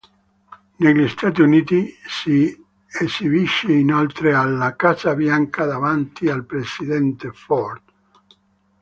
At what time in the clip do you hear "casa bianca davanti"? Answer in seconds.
4.75-6.27